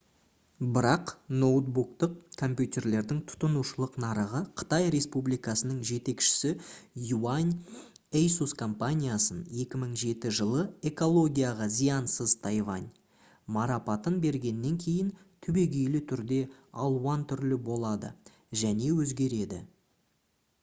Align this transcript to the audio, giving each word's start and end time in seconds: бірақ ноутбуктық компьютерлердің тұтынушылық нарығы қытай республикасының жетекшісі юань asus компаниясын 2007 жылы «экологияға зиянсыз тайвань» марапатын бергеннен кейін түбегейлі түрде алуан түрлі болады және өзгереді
бірақ 0.75 1.11
ноутбуктық 1.41 2.13
компьютерлердің 2.41 3.19
тұтынушылық 3.31 3.97
нарығы 4.03 4.39
қытай 4.61 4.87
республикасының 4.95 5.83
жетекшісі 5.89 6.53
юань 7.17 7.51
asus 8.21 8.55
компаниясын 8.63 9.43
2007 9.65 10.27
жылы 10.39 10.65
«экологияға 10.93 11.69
зиянсыз 11.77 12.35
тайвань» 12.49 12.89
марапатын 13.61 14.19
бергеннен 14.27 14.81
кейін 14.87 15.15
түбегейлі 15.47 16.05
түрде 16.15 16.43
алуан 16.89 17.29
түрлі 17.35 17.63
болады 17.71 18.15
және 18.67 18.93
өзгереді 19.05 19.63